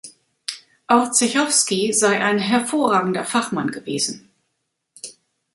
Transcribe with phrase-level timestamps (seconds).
[0.87, 4.31] Orzechowski sei ein hervorragender Fachmann gewesen.